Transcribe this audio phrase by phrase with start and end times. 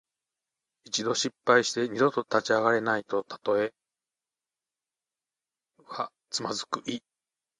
[0.83, 3.71] 一度失敗して二度と立ち上がれないたとえ。
[5.77, 7.03] 「蹶」はつまずく意。